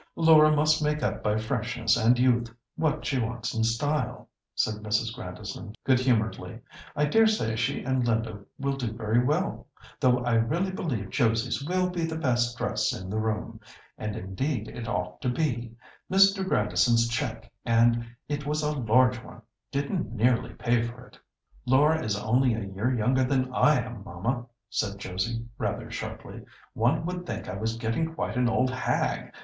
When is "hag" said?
28.71-29.31